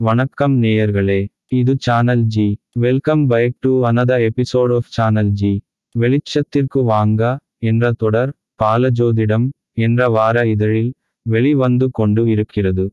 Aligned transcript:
வணக்கம் 0.00 0.62
நேயர்களே 0.62 1.26
இது 1.48 1.76
channel 1.78 2.22
G 2.22 2.60
welcome 2.72 3.26
back 3.26 3.54
to 3.60 3.84
another 3.84 4.28
episode 4.28 4.74
of 4.74 4.86
channel 4.88 5.30
G 5.30 5.62
வெளிச்சத்திற்கு 5.94 6.84
வாங்க 6.84 7.38
என்ற 7.58 7.92
தொடர் 7.92 8.32
பாலஜோதிடம் 8.62 9.48
என்ற 9.72 10.08
வார 10.08 10.46
இதழில் 10.46 10.94
வெளிவந்து 11.22 11.90
கொண்டு 11.90 12.30
இருக்கிறது. 12.30 12.92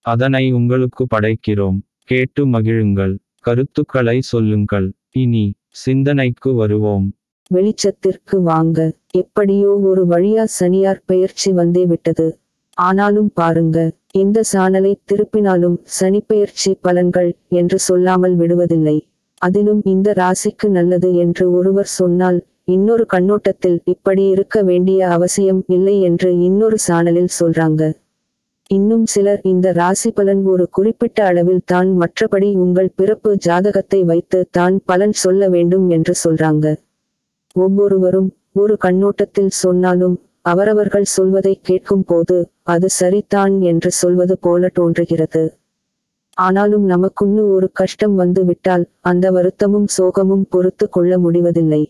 அதனை 0.00 0.52
உங்களுக்கு 0.52 1.06
படைக்கிறோம். 1.16 1.78
கேட்டு 1.98 2.46
மகிழுங்கள். 2.46 3.18
கருத்துக்களை 3.40 4.20
சொல்லுங்கள். 4.20 4.92
இனி 5.10 5.54
சிந்தனைக்கு 5.68 6.54
வருவோம். 6.54 7.12
வெளிச்சத்திற்கு 7.54 8.42
வாங்க. 8.42 8.92
எப்படியோ 9.10 9.68
ஒரு 9.68 10.06
வழியா 10.06 10.44
சனியார் 10.60 11.02
பெயர்ச்சி 11.06 11.52
வந்தே 11.52 11.86
விட்டது. 11.86 12.41
ஆனாலும் 12.82 13.30
பாருங்க 13.34 13.78
எந்த 14.20 14.38
சாணலை 14.52 14.92
திருப்பினாலும் 15.10 15.76
சனிப்பெயர்ச்சி 15.98 16.70
பலன்கள் 16.86 17.30
என்று 17.60 17.78
சொல்லாமல் 17.78 18.34
விடுவதில்லை. 18.36 18.96
அதிலும் 19.42 19.80
இந்த 19.92 20.08
ராசிக்கு 20.12 20.66
நல்லது 20.68 21.10
என்று 21.14 21.44
ஒருவர் 21.52 21.90
சொன்னால் 22.00 22.38
இன்னொரு 22.66 23.04
கண்ணோட்டத்தில் 23.06 23.78
இப்படி 23.84 24.24
இருக்க 24.34 24.56
வேண்டிய 24.62 25.08
அவசியம் 25.08 25.62
இல்லை 25.68 25.96
என்று 26.00 26.28
இன்னொரு 26.48 26.76
சாணலில் 26.88 27.32
சொல்றாங்க. 27.40 27.82
இன்னும் 28.70 29.06
சிலர் 29.06 29.40
இந்த 29.44 29.68
ராசி 29.72 30.10
பலன் 30.10 30.42
ஒரு 30.44 30.64
குறிப்பிட்ட 30.70 31.18
அளவில் 31.30 31.64
தான் 31.64 31.88
மற்றபடி 32.02 32.48
உங்கள் 32.56 32.94
பிறப்பு 32.94 33.30
ஜாதகத்தை 33.46 34.00
வைத்து 34.04 34.38
தான் 34.50 34.76
பலன் 34.90 35.16
சொல்ல 35.24 35.48
வேண்டும் 35.48 35.88
என்று 35.90 36.14
சொல்றாங்க. 36.24 36.66
ஒவ்வொருவரும் 37.56 38.30
ஒரு 38.52 38.74
கண்ணோட்டத்தில் 38.76 39.52
சொன்னாலும் 39.64 40.16
அவரவர்கள் 40.44 41.12
சொல்வதை 41.16 41.54
கேட்கும் 41.62 42.04
போது 42.04 42.36
அது 42.62 42.88
சரிதான் 42.90 43.54
என்று 43.62 43.90
சொல்வது 43.92 44.34
போல 44.38 44.70
தோன்றுகிறது. 44.74 45.42
ஆனாலும் 46.36 46.84
நமக்குன்னு 46.84 47.42
ஒரு 47.54 47.68
கஷ்டம் 47.72 48.14
வந்து 48.14 48.42
விட்டால் 48.44 48.84
அந்த 49.00 49.24
வருத்தமும் 49.30 49.88
சோகமும் 49.96 50.44
பொறுத்து 50.48 50.86
கொள்ள 50.88 51.18
முடிவதில்லை. 51.18 51.82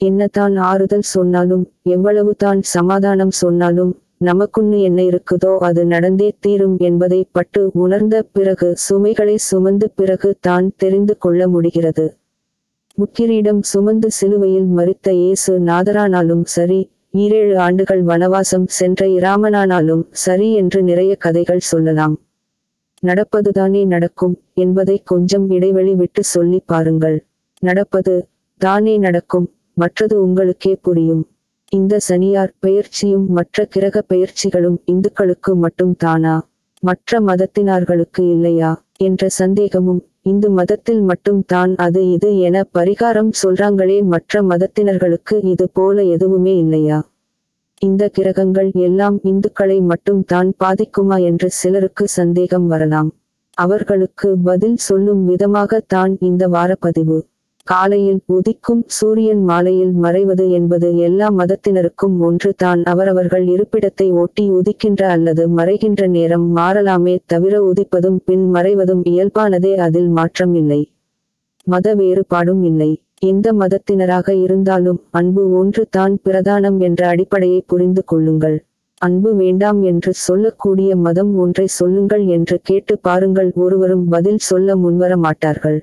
என்னதான் 0.00 0.56
ஆறுதல் 0.70 1.06
சொன்னாலும் 1.14 1.64
எவ்வளவு 1.82 2.32
தான் 2.34 2.60
சமாதானம் 2.74 3.34
சொன்னாலும் 3.42 3.92
நமக்குன்னு 4.24 4.78
என்ன 4.80 5.00
இருக்குதோ 5.02 5.52
அது 5.58 5.80
நடந்தே 5.84 6.28
தீரும் 6.40 6.76
என்பதை 6.78 7.20
பட்டு 7.32 7.62
உணர்ந்த 7.74 8.16
பிறகு 8.32 8.68
சுமைகளை 8.86 9.36
சுமந்து 9.48 9.86
பிறகு 9.90 10.30
தான் 10.40 10.68
தெரிந்து 10.76 11.14
கொள்ள 11.18 11.48
முடிகிறது. 11.48 12.06
முக்கிரீடம் 12.98 13.62
சுமந்து 13.72 14.10
சிலுவையில் 14.10 14.68
மறித்த 14.76 15.08
இயேசு 15.12 15.52
நாதரானாலும் 15.60 16.44
சரி 16.56 16.80
ஈரேழு 17.16 17.56
ஆண்டுகள் 17.56 18.02
வனவாசம் 18.04 18.66
சென்ற 18.78 19.06
இராமனானாலும் 19.06 20.04
சரி 20.24 20.48
என்று 20.54 20.82
நிறைய 20.82 21.12
கதைகள் 21.16 21.68
சொல்லலாம். 21.72 22.14
நடப்பதுதானே 23.02 23.86
நடக்கும் 23.86 24.34
என்பதை 24.54 24.96
கொஞ்சம் 25.04 25.46
இடைவெளி 25.50 25.94
விட்டு 25.94 26.22
சொல்லி 26.24 26.60
பாருங்கள். 26.66 27.18
நடப்பது 27.62 28.14
தானே 28.60 28.94
நடக்கும் 28.98 29.46
மற்றது 29.74 30.22
உங்களுக்கே 30.22 30.74
புரியும். 30.82 31.24
இந்த 31.72 31.94
சனியார் 32.08 32.52
பெயர்ச்சியும் 32.58 33.26
மற்ற 33.28 33.64
கிரக 33.64 34.02
பெயர்ச்சிகளும் 34.08 34.78
இந்துக்களுக்கு 34.84 35.54
மட்டும் 35.54 35.94
தானா? 35.96 36.34
மற்ற 36.82 37.20
மதத்தினார்களுக்கு 37.20 38.20
இல்லையா? 38.30 38.70
என்ற 38.96 39.28
சந்தேகமும் 39.28 40.02
இந்து 40.26 40.48
மதத்தில் 40.50 41.02
மட்டும் 41.02 41.42
தான் 41.44 41.72
அது 41.76 42.00
இது 42.10 42.28
என 42.38 42.62
பரிகாரம் 42.78 43.30
சொல்றாங்களே 43.42 43.98
மற்ற 44.04 44.42
மதத்தினர்களுக்கு 44.42 45.36
இது 45.44 45.66
போல 45.72 46.02
எதுவுமே 46.14 46.54
இல்லையா? 46.56 46.98
இந்த 47.82 48.02
கிரகங்கள் 48.08 48.70
எல்லாம் 48.86 49.16
இந்துக்களை 49.22 49.78
மட்டும் 49.82 50.24
தான் 50.24 50.50
பாதிக்குமா 50.64 51.16
என்று 51.20 51.50
சிலருக்கு 51.50 52.04
சந்தேகம் 52.08 52.66
வரலாம். 52.66 53.10
அவர்களுக்கு 53.58 54.28
பதில் 54.44 54.76
சொல்லும் 54.76 55.22
விதமாக 55.24 55.80
தான் 55.86 56.14
இந்த 56.20 56.44
வாரப்பதிவு. 56.48 57.18
காலையில் 57.66 58.18
உதிக்கும் 58.28 58.82
சூரியன் 58.86 59.40
மாலையில் 59.44 59.94
மறைவது 59.94 60.44
என்பது 60.50 60.88
எல்லா 60.98 61.28
மதத்தினருக்கும் 61.30 62.16
ஒன்று 62.18 62.50
தான் 62.54 62.82
அவரவர்கள் 62.82 63.46
இருப்பிடத்தை 63.46 64.06
ஒட்டி 64.12 64.44
உதிக்கின்ற 64.50 65.02
அல்லது 65.06 65.44
மறைகின்ற 65.48 66.08
நேரம் 66.08 66.46
மாறலாமே 66.56 67.14
தவிர 67.26 67.54
உதிப்பதும் 67.62 68.20
பின் 68.24 68.44
மறைவதும் 68.54 69.02
இயல்பானதே. 69.04 69.72
அதில் 69.76 70.08
மாற்றம் 70.08 70.54
இல்லை. 70.54 70.80
மத 71.66 71.94
வேறுபாடும் 71.94 72.62
இல்லை. 72.62 72.90
எந்த 73.22 73.52
மதத்தினராக 73.52 74.28
இருந்தாலும் 74.36 75.00
அன்பு 75.10 75.44
ஒன்று 75.52 75.84
தான் 75.90 76.16
பிரதானம் 76.24 76.78
என்ற 76.78 77.02
அடிப்படையை 77.08 77.60
புரிந்து 77.66 78.04
கொள்ளுங்கள். 78.04 78.56
அன்பு 79.00 79.30
வேண்டாம் 79.34 79.82
என்று 79.82 80.12
சொல்லக்கூடிய 80.26 80.90
மதம் 80.96 81.34
ஒன்றை 81.36 81.66
சொல்லுங்கள் 81.80 82.24
என்று 82.28 82.58
கேட்டு 82.62 82.96
பாருங்கள். 82.98 83.52
ஒருவரும் 83.56 84.06
பதில் 84.08 84.42
சொல்ல 84.44 84.76
முன்வர 84.76 85.12
மாட்டார்கள் 85.16 85.78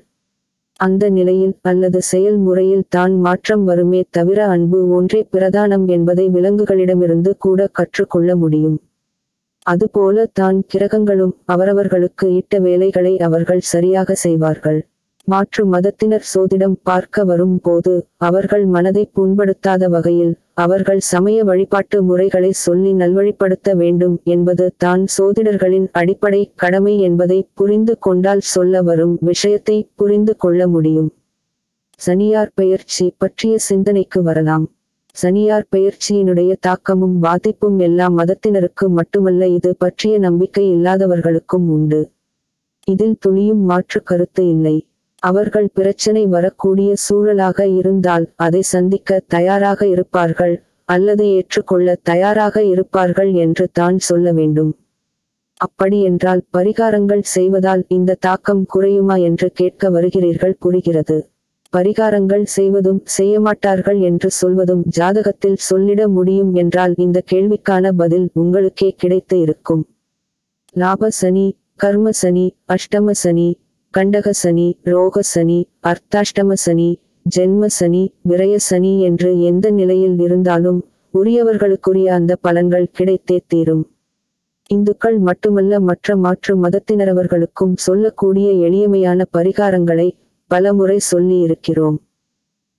அந்த 0.80 1.08
நிலையில் 1.08 1.54
அல்லது 1.62 2.02
செயல்முறையில் 2.02 2.86
தான் 2.88 3.14
மாற்றம் 3.16 3.64
வருமே 3.64 4.00
தவிர 4.10 4.46
அன்பு 4.46 4.78
ஒன்றே 4.88 5.20
பிரதானம் 5.32 5.86
என்பதை 5.86 6.28
விலங்குகளிடமிருந்து 6.28 7.32
கூட 7.38 7.66
கற்றுக்கொள்ள 7.72 8.36
முடியும். 8.36 8.78
அதுபோல 9.66 10.26
தான் 10.32 10.58
கிரகங்களும் 10.66 11.34
அவரவர்களுக்கு 11.44 12.34
இட்ட 12.34 12.58
வேலைகளை 12.58 13.18
அவர்கள் 13.18 13.60
சரியாக 13.60 14.14
செய்வார்கள். 14.14 14.80
மாற்று 15.28 15.62
மதத்தினர் 15.64 16.24
சோதிடம் 16.32 16.74
பார்க்க 16.82 17.24
வரும் 17.24 17.58
போது 17.62 17.92
அவர்கள் 18.18 18.64
மனதை 18.66 19.04
புண்படுத்தாத 19.16 19.88
வகையில் 19.88 20.32
அவர்கள் 20.54 21.00
சமய 21.00 21.44
வழிபாட்டு 21.44 21.98
முறைகளை 22.02 22.50
சொல்லி 22.56 22.92
நல்வழிப்படுத்த 22.92 23.74
வேண்டும் 23.74 24.16
என்பது 24.24 24.66
தான் 24.76 25.02
சோதிடர்களின் 25.16 25.88
அடிப்படை 25.92 26.42
கடமை 26.54 26.94
என்பதை 26.98 27.38
புரிந்து 27.54 27.98
கொண்டால் 27.98 28.44
சொல்ல 28.44 28.82
வரும் 28.82 29.16
விஷயத்தை 29.20 29.78
புரிந்து 29.94 30.36
கொள்ள 30.36 30.68
முடியும். 30.68 31.10
சனியார் 32.00 32.54
பெயர்ச்சி 32.54 33.06
பற்றிய 33.18 33.56
சிந்தனைக்கு 33.58 34.22
வரலாம். 34.22 34.66
சனியார் 35.16 35.66
பெயர்ச்சியினுடைய 35.70 36.52
தாக்கமும் 36.60 37.18
பாதிப்பும் 37.18 37.78
எல்லா 37.78 38.06
மதத்தினருக்கு 38.10 38.86
மட்டுமல்ல 38.88 39.46
இது 39.48 39.70
பற்றிய 39.76 40.14
நம்பிக்கை 40.18 40.64
இல்லாதவர்களுக்கும் 40.68 41.68
உண்டு. 41.68 42.00
இதில் 42.88 43.20
துளியும் 43.20 43.62
மாற்று 43.62 44.00
கருத்து 44.02 44.42
இல்லை. 44.48 44.76
அவர்கள் 45.24 45.68
பிரச்சனை 45.72 46.22
வரக்கூடிய 46.26 46.92
சூழலாக 47.06 47.66
இருந்தால் 47.78 48.26
அதை 48.36 48.62
சந்திக்க 48.62 49.20
தயாராக 49.26 49.86
இருப்பார்கள் 49.86 50.54
அல்லது 50.88 51.24
ஏற்றுக்கொள்ள 51.28 51.94
தயாராக 52.02 52.56
இருப்பார்கள் 52.64 53.30
என்று 53.34 53.66
தான் 53.72 53.98
சொல்ல 53.98 54.32
வேண்டும். 54.32 54.72
அப்படி 55.60 55.98
என்றால் 56.02 56.42
பரிகாரங்கள் 56.50 57.22
செய்வதால் 57.26 57.82
இந்த 57.88 58.18
தாக்கம் 58.20 58.64
குறையுமா 58.66 59.16
என்று 59.16 59.48
கேட்க 59.52 59.90
வருகிறீர்கள் 59.90 60.60
புரிகிறது. 60.60 61.16
பரிகாரங்கள் 61.72 62.44
செய்வதும் 62.56 63.00
செய்யமாட்டார்கள் 63.18 64.00
என்று 64.00 64.28
சொல்வதும் 64.30 64.84
ஜாதகத்தில் 64.98 65.58
சொல்லிட 65.70 66.02
முடியும் 66.08 66.52
என்றால் 66.54 66.94
இந்த 66.96 67.18
கேள்விக்கான 67.32 67.92
பதில் 67.96 68.26
உங்களுக்கே 68.32 68.90
கிடைத்து 68.96 69.36
இருக்கும். 69.40 69.82
லாப 70.74 71.10
சனி 71.20 71.46
கர்ம 71.76 72.10
சனி 72.12 72.46
அஷ்டம 72.68 73.10
சனி 73.22 73.48
கண்டக 73.94 74.30
சனி 74.32 74.78
ரோக 74.82 75.20
சனி 75.22 75.58
அர்த்தாஷ்டம 75.82 76.52
சனி 76.52 77.00
ஜென்ம 77.36 77.66
சனி 77.66 78.00
விரய 78.28 78.54
சனி 78.56 79.00
என்று 79.00 79.40
எந்த 79.40 79.70
நிலையில் 79.70 80.16
இருந்தாலும் 80.18 80.80
உரியவர்களுக்குரிய 81.14 82.04
அந்த 82.04 82.36
பலன்கள் 82.48 82.86
கிடைத்தே 82.98 83.38
தீரும். 83.46 83.84
இந்துக்கள் 84.66 85.18
மட்டுமல்ல 85.18 85.80
மற்ற 85.80 86.16
மாற்று 86.16 86.54
மதத்தினரவர்களுக்கும் 86.62 87.76
சொல்லக்கூடிய 87.76 88.50
எளியமையான 88.50 89.26
பரிகாரங்களை 89.38 90.08
பலமுறை 90.50 90.98
சொல்லி 90.98 91.38
இருக்கிறோம் 91.38 92.00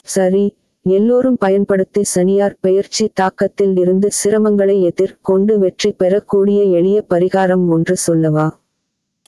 சரி 0.08 0.46
எல்லோரும் 0.86 1.38
பயன்படுத்தி 1.38 2.04
சனியார் 2.16 2.60
பெயர்ச்சி 2.62 3.08
தாக்கத்தில் 3.22 3.80
இருந்து 3.80 4.10
சிரமங்களை 4.24 4.82
எதிர்கொண்டு 4.82 5.60
வெற்றி 5.60 5.92
பெறக்கூடிய 5.92 6.64
எளிய 6.64 7.06
பரிகாரம் 7.10 7.68
ஒன்று 7.68 7.98
சொல்லவா? 7.98 8.48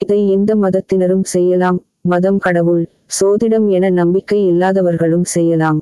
இதை 0.01 0.29
எந்த 0.29 0.55
மதத்தினரும் 0.55 1.23
செய்யலாம். 1.23 1.77
மதம் 2.01 2.37
கடவுள் 2.37 2.83
சோதிடம் 3.19 3.67
என 3.69 3.89
நம்பிக்கை 3.89 4.45
இல்லாதவர்களும் 4.45 5.23
செய்யலாம். 5.23 5.79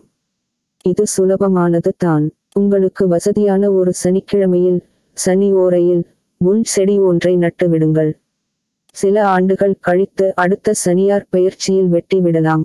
இது 0.81 1.03
சுலபமானது 1.17 1.91
தான். 1.97 2.25
உங்களுக்கு 2.53 3.07
வசதியான 3.07 3.71
ஒரு 3.71 3.91
சனிக்கிழமையில் 4.03 4.79
சனி 5.17 5.49
ஓரையில் 5.53 6.03
முள் 6.37 6.63
செடி 6.63 6.95
ஒன்றை 6.99 7.35
நட்டு 7.35 7.69
விடுங்கள். 7.69 8.11
சில 8.95 9.25
ஆண்டுகள் 9.27 9.75
கழித்து 9.79 10.35
அடுத்த 10.35 10.73
சனியார் 10.85 11.27
பயிற்சியில் 11.29 11.87
வெட்டி 11.87 12.19
விடலாம். 12.19 12.63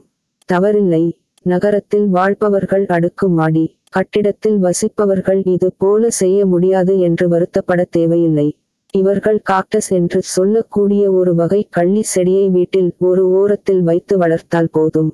தவறில்லை. 0.49 1.05
நகரத்தில் 1.43 2.07
வாழ்பவர்கள் 2.09 2.87
அடுக்குமாடி 2.87 3.65
கட்டிடத்தில் 3.91 4.59
வசிப்பவர்கள் 4.63 5.41
இது 5.47 5.69
போல 5.79 6.11
செய்ய 6.11 6.47
முடியாது 6.47 6.95
என்று 7.01 7.29
வருத்தப்பட 7.29 7.81
தேவையில்லை. 7.91 8.49
இவர்கள் 8.95 9.39
காக்டஸ் 9.51 9.89
என்று 9.89 10.21
சொல்லக்கூடிய 10.23 11.13
ஒரு 11.13 11.35
வகை 11.35 11.61
கள்ளி 11.71 12.03
செடியை 12.03 12.49
வீட்டில் 12.49 12.91
ஒரு 12.99 13.23
ஓரத்தில் 13.31 13.83
வைத்து 13.83 14.19
வளர்த்தால் 14.19 14.71
போதும். 14.73 15.11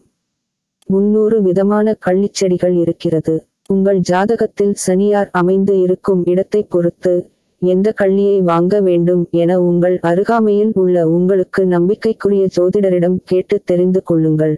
முன்னூறு 0.89 1.43
விதமான 1.43 1.97
கள்ளிச் 2.07 2.39
செடிகள் 2.41 2.75
இருக்கிறது. 2.75 3.35
உங்கள் 3.69 4.01
ஜாதகத்தில் 4.11 4.75
சனியார் 4.87 5.31
அமைந்து 5.31 5.75
இருக்கும் 5.81 6.25
இடத்தை 6.25 6.63
பொறுத்து 6.63 7.15
எந்த 7.63 7.89
கள்ளியை 8.01 8.39
வாங்க 8.43 8.81
வேண்டும் 8.81 9.23
என 9.31 9.61
உங்கள் 9.61 9.97
அருகாமையில் 10.03 10.73
உள்ள 10.75 10.97
உங்களுக்கு 11.09 11.67
நம்பிக்கைக்குரிய 11.67 12.45
ஜோதிடரிடம் 12.57 13.19
கேட்டு 13.25 13.57
தெரிந்து 13.65 14.03
கொள்ளுங்கள். 14.03 14.55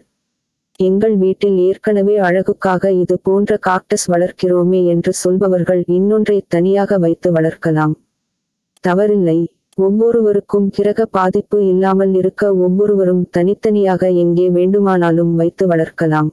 எங்கள் 0.81 1.17
வீட்டில் 1.17 1.57
ஏற்கனவே 1.59 2.17
அழகுக்காக 2.19 2.93
இது 2.93 3.19
போன்ற 3.23 3.59
காக்டஸ் 3.67 4.07
வளர்க்கிறோமே 4.07 4.85
என்று 4.87 5.13
சொல்பவர்கள் 5.13 5.83
இன்னொன்றை 5.87 6.45
தனியாக 6.49 6.99
வைத்து 6.99 7.31
வளர்க்கலாம். 7.33 7.95
தவறில்லை. 8.87 9.39
ஒவ்வொருவருக்கும் 9.75 10.69
கிரக 10.69 11.07
பாதிப்பு 11.07 11.67
இல்லாமல் 11.67 12.15
இருக்க 12.15 12.55
ஒவ்வொருவரும் 12.55 13.25
தனித்தனியாக 13.31 14.11
எங்கே 14.11 14.51
வேண்டுமானாலும் 14.51 15.35
வைத்து 15.35 15.67
வளர்க்கலாம். 15.67 16.31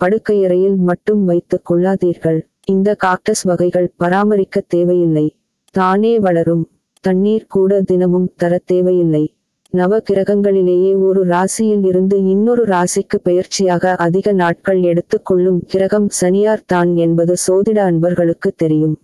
படுக்கையறையில் 0.00 0.76
மட்டும் 0.76 1.24
வைத்துக் 1.24 1.66
கொள்ளாதீர்கள். 1.70 2.40
இந்த 2.64 2.96
காக்டஸ் 3.04 3.44
வகைகள் 3.44 3.88
பராமரிக்க 3.96 4.62
தேவையில்லை. 4.66 5.26
தானே 5.70 6.18
வளரும். 6.18 6.64
தண்ணீர் 7.00 7.46
கூட 7.46 7.80
தினமும் 7.82 8.28
தர 8.36 8.62
தேவையில்லை. 8.64 9.24
நவ 9.70 10.00
கிரகங்களிலேயே 10.10 10.92
ஒரு 11.00 11.24
ராசியில் 11.24 11.84
இருந்து 11.84 12.16
இன்னொரு 12.24 12.64
ராசிக்கு 12.64 13.18
பெயர்ச்சியாக 13.22 13.94
அதிக 13.96 14.32
நாட்கள் 14.32 14.80
எடுத்துக்கொள்ளும் 14.82 15.60
கிரகம் 15.66 16.08
சனியார் 16.20 16.64
தான் 16.66 16.94
என்பது 16.96 17.34
சோதிட 17.46 17.76
அன்பர்களுக்கு 17.76 18.52
தெரியும். 18.56 18.96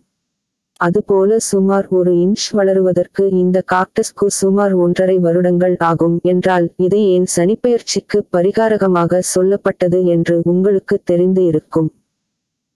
அதுபோல 0.86 1.36
சுமார் 1.50 1.86
ஒரு 1.88 2.12
இன்ச் 2.24 2.46
வளருவதற்கு 2.52 3.24
இந்த 3.42 3.58
காக்டஸ்க்கு 3.72 4.26
சுமார் 4.40 4.74
ஒன்றரை 4.74 5.16
வருடங்கள் 5.18 5.76
ஆகும் 5.90 6.16
என்றால் 6.22 6.66
இது 6.76 6.98
ஏன் 7.08 7.28
சனிப்பெயர்ச்சிக்கு 7.36 8.20
பரிகாரகமாக 8.36 9.20
சொல்லப்பட்டது 9.34 10.00
என்று 10.04 10.36
உங்களுக்கு 10.44 10.96
தெரிந்து 11.04 11.44
இருக்கும். 11.44 11.90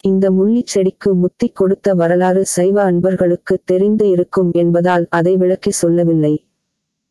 இந்த 0.04 0.26
முள்ளிச் 0.30 0.72
செடிக்கு 0.74 1.10
முத்தி 1.14 1.48
கொடுத்த 1.50 1.94
வரலாறு 1.94 2.42
சைவ 2.46 2.76
அன்பர்களுக்கு 2.82 3.54
தெரிந்து 3.64 4.04
இருக்கும் 4.10 4.50
என்பதால் 4.52 5.06
அதை 5.10 5.36
விளக்கி 5.36 5.72
சொல்லவில்லை. 5.82 6.34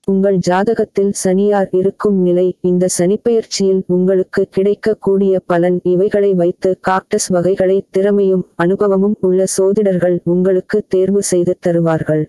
உங்கள் 0.07 0.37
ஜாதகத்தில் 0.47 1.11
சனியார் 1.21 1.71
இருக்கும் 1.71 2.19
நிலை 2.21 2.45
இந்த 2.61 2.85
சனிப்பெயர்ச்சியில் 2.97 3.81
உங்களுக்கு 3.87 4.41
கிடைக்கக்கூடிய 4.51 5.39
பலன் 5.45 5.77
இவைகளை 5.83 6.29
வைத்து 6.33 6.69
காக்டஸ் 6.87 7.27
வகைகளை 7.29 7.77
திறமையும் 7.91 8.45
அனுபவமும் 8.55 9.17
உள்ள 9.19 9.47
சோதிடர்கள் 9.57 10.17
உங்களுக்கு 10.25 10.79
தேர்வு 10.87 11.23
செய்து 11.23 11.55
தருவார்கள். 11.59 12.23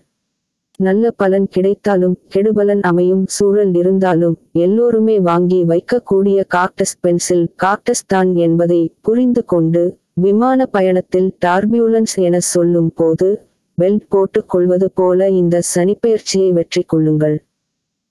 நல்ல 0.79 1.11
பலன் 1.15 1.47
கிடைத்தாலும் 1.47 2.19
கெடுபலன் 2.29 2.83
அமையும் 2.83 3.25
சூழல் 3.27 3.73
இருந்தாலும் 3.73 4.37
எல்லோருமே 4.57 5.17
வாங்கி 5.21 5.63
வைக்கக்கூடிய 5.63 6.39
காக்டஸ் 6.55 6.95
பென்சில் 7.01 7.47
காக்டஸ் 7.63 8.05
தான் 8.07 8.31
என்பதை 8.37 8.81
புரிந்து 9.01 9.43
கொண்டு 9.45 9.83
விமான 10.13 10.65
பயணத்தில் 10.67 11.29
டார்பியூலன்ஸ் 11.45 12.15
என 12.19 12.39
சொல்லும் 12.45 12.93
போது 12.93 13.29
பெல்ட் 13.77 14.07
போட்டுக் 14.09 14.49
கொள்வது 14.49 14.89
போல 14.93 15.29
இந்த 15.33 15.61
சனிப்பெயர்ச்சியை 15.75 16.49
வெற்றி 16.51 16.81
கொள்ளுங்கள் 16.83 17.37